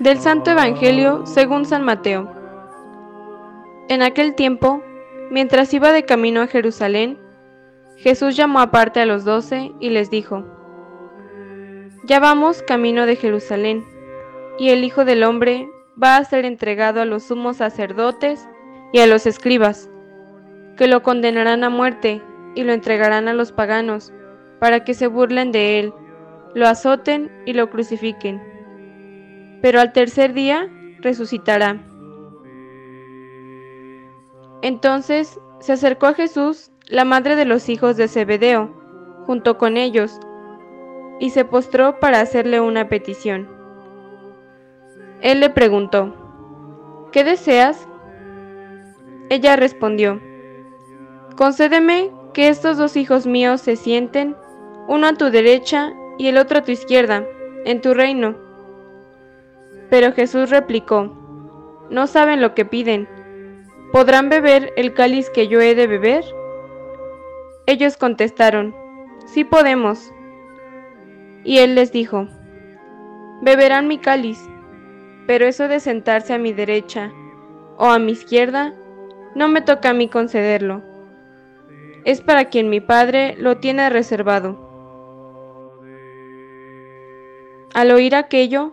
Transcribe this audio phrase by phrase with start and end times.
[0.00, 2.32] Del Santo Evangelio según San Mateo.
[3.90, 4.82] En aquel tiempo,
[5.30, 7.18] mientras iba de camino a Jerusalén,
[7.98, 10.42] Jesús llamó aparte a los doce y les dijo,
[12.04, 13.84] Ya vamos camino de Jerusalén,
[14.58, 15.68] y el Hijo del Hombre
[16.02, 18.48] va a ser entregado a los sumos sacerdotes
[18.94, 19.90] y a los escribas,
[20.78, 22.22] que lo condenarán a muerte
[22.54, 24.14] y lo entregarán a los paganos,
[24.60, 25.92] para que se burlen de él,
[26.54, 28.49] lo azoten y lo crucifiquen
[29.62, 30.68] pero al tercer día
[31.00, 31.80] resucitará.
[34.62, 38.70] Entonces se acercó a Jesús la madre de los hijos de Zebedeo,
[39.26, 40.18] junto con ellos,
[41.18, 43.48] y se postró para hacerle una petición.
[45.20, 47.86] Él le preguntó, ¿qué deseas?
[49.28, 50.20] Ella respondió,
[51.36, 54.34] concédeme que estos dos hijos míos se sienten,
[54.88, 57.24] uno a tu derecha y el otro a tu izquierda,
[57.64, 58.49] en tu reino.
[59.90, 61.12] Pero Jesús replicó,
[61.90, 63.08] No saben lo que piden.
[63.92, 66.24] ¿Podrán beber el cáliz que yo he de beber?
[67.66, 68.74] Ellos contestaron,
[69.26, 70.12] Sí podemos.
[71.44, 72.28] Y él les dijo,
[73.42, 74.38] Beberán mi cáliz,
[75.26, 77.12] pero eso de sentarse a mi derecha
[77.78, 78.74] o a mi izquierda,
[79.34, 80.82] no me toca a mí concederlo.
[82.04, 84.58] Es para quien mi Padre lo tiene reservado.
[87.72, 88.72] Al oír aquello,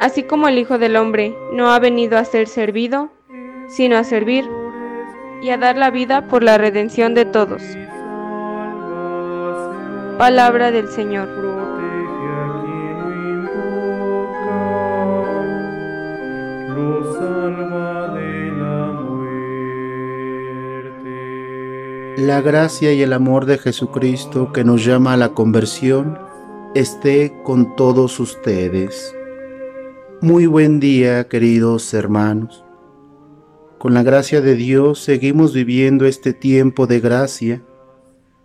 [0.00, 3.10] así como el Hijo del Hombre no ha venido a ser servido,
[3.68, 4.48] sino a servir
[5.42, 7.62] y a dar la vida por la redención de todos.
[10.18, 11.28] Palabra del Señor.
[22.16, 26.18] La gracia y el amor de Jesucristo que nos llama a la conversión
[26.74, 29.14] esté con todos ustedes.
[30.26, 32.64] Muy buen día, queridos hermanos.
[33.78, 37.62] Con la gracia de Dios seguimos viviendo este tiempo de gracia,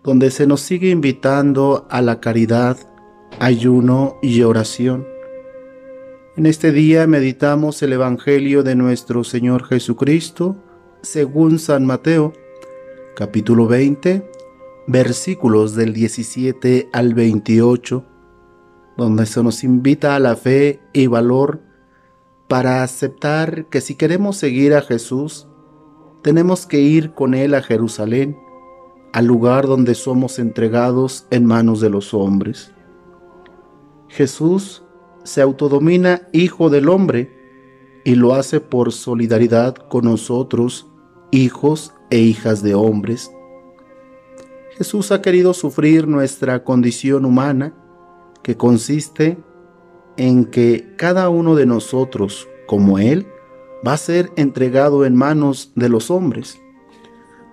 [0.03, 2.77] donde se nos sigue invitando a la caridad,
[3.39, 5.07] ayuno y oración.
[6.37, 10.55] En este día meditamos el Evangelio de nuestro Señor Jesucristo,
[11.01, 12.33] según San Mateo,
[13.15, 14.29] capítulo 20,
[14.85, 18.05] versículos del 17 al 28
[18.97, 21.70] donde se nos invita a la fe y valor
[22.51, 25.47] para aceptar que si queremos seguir a Jesús,
[26.21, 28.37] tenemos que ir con Él a Jerusalén,
[29.13, 32.73] al lugar donde somos entregados en manos de los hombres.
[34.09, 34.83] Jesús
[35.23, 37.31] se autodomina Hijo del Hombre
[38.03, 40.91] y lo hace por solidaridad con nosotros,
[41.31, 43.31] hijos e hijas de hombres.
[44.77, 47.73] Jesús ha querido sufrir nuestra condición humana
[48.43, 49.37] que consiste
[50.21, 53.25] en que cada uno de nosotros, como Él,
[53.85, 56.61] va a ser entregado en manos de los hombres,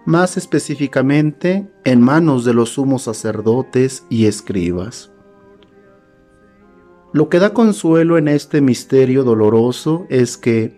[0.05, 5.11] más específicamente en manos de los sumos sacerdotes y escribas.
[7.15, 10.77] Lo que da consuelo en este misterio doloroso es que,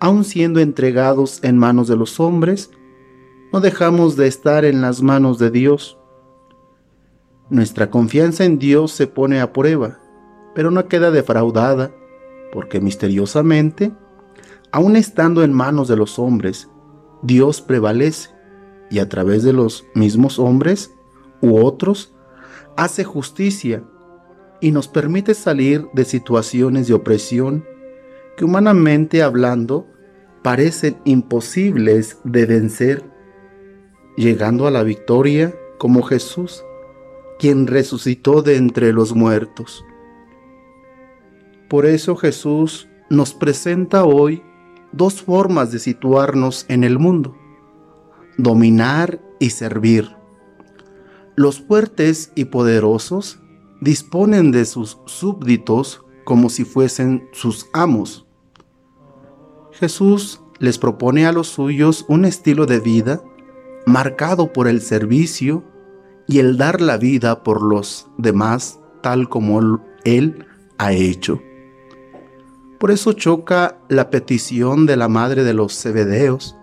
[0.00, 2.72] aun siendo entregados en manos de los hombres,
[3.52, 5.96] no dejamos de estar en las manos de Dios,
[7.50, 10.00] nuestra confianza en Dios se pone a prueba,
[10.54, 11.92] pero no queda defraudada,
[12.52, 13.92] porque misteriosamente,
[14.72, 16.68] aun estando en manos de los hombres,
[17.22, 18.30] Dios prevalece
[18.90, 20.92] y a través de los mismos hombres
[21.40, 22.14] u otros
[22.76, 23.84] hace justicia
[24.60, 27.64] y nos permite salir de situaciones de opresión
[28.36, 29.86] que humanamente hablando
[30.42, 33.04] parecen imposibles de vencer,
[34.16, 36.64] llegando a la victoria como Jesús
[37.38, 39.82] quien resucitó de entre los muertos.
[41.70, 44.42] Por eso Jesús nos presenta hoy
[44.90, 47.36] dos formas de situarnos en el mundo,
[48.36, 50.16] dominar y servir.
[51.36, 53.38] Los fuertes y poderosos
[53.80, 58.26] disponen de sus súbditos como si fuesen sus amos.
[59.70, 63.22] Jesús les propone a los suyos un estilo de vida
[63.86, 65.62] marcado por el servicio
[66.26, 70.46] y el dar la vida por los demás tal como Él
[70.76, 71.40] ha hecho.
[72.80, 76.56] Por eso choca la petición de la madre de los Zebedeos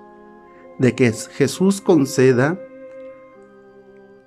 [0.80, 2.60] de que Jesús conceda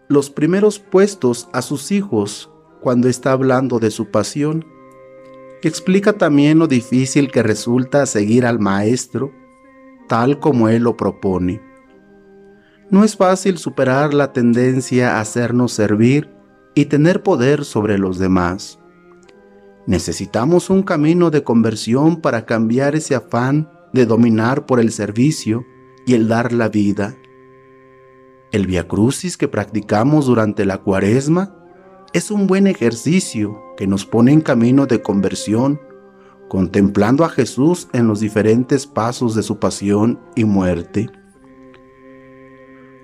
[0.09, 2.49] los primeros puestos a sus hijos
[2.81, 4.65] cuando está hablando de su pasión.
[5.63, 9.33] Y explica también lo difícil que resulta seguir al Maestro
[10.09, 11.61] tal como Él lo propone.
[12.91, 16.29] No es fácil superar la tendencia a hacernos servir
[16.75, 18.80] y tener poder sobre los demás.
[19.87, 25.65] Necesitamos un camino de conversión para cambiar ese afán de dominar por el servicio
[26.07, 27.17] y el dar la vida.
[28.53, 31.55] El Via Crucis que practicamos durante la Cuaresma
[32.13, 35.81] es un buen ejercicio que nos pone en camino de conversión,
[36.49, 41.09] contemplando a Jesús en los diferentes pasos de su pasión y muerte.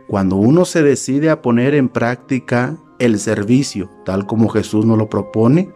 [0.09, 5.09] Cuando uno se decide a poner en práctica el servicio tal como Jesús nos lo
[5.09, 5.73] propone,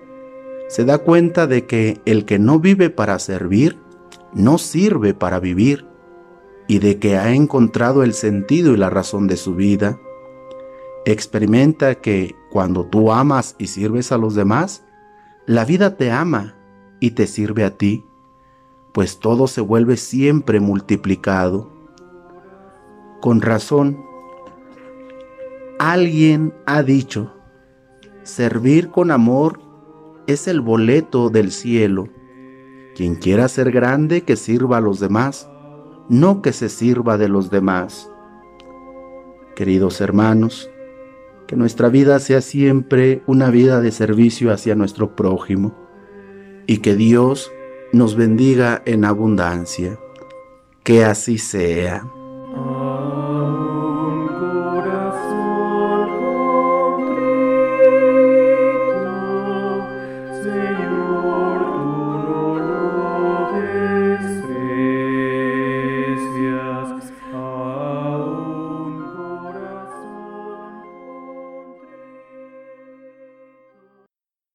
[0.71, 3.77] se da cuenta de que el que no vive para servir,
[4.33, 5.85] no sirve para vivir
[6.69, 9.99] y de que ha encontrado el sentido y la razón de su vida,
[11.05, 14.85] experimenta que cuando tú amas y sirves a los demás,
[15.45, 16.55] la vida te ama
[17.01, 18.05] y te sirve a ti,
[18.93, 21.69] pues todo se vuelve siempre multiplicado.
[23.21, 24.05] Con razón,
[25.81, 27.35] alguien ha dicho,
[28.23, 29.70] servir con amor
[30.27, 32.09] es el boleto del cielo.
[32.95, 35.49] Quien quiera ser grande, que sirva a los demás
[36.11, 38.11] no que se sirva de los demás.
[39.55, 40.69] Queridos hermanos,
[41.47, 45.73] que nuestra vida sea siempre una vida de servicio hacia nuestro prójimo
[46.67, 47.53] y que Dios
[47.93, 50.01] nos bendiga en abundancia.
[50.83, 52.11] Que así sea.
[60.71, 61.10] you.